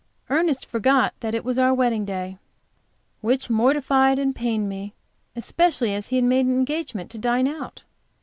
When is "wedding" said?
1.75-2.05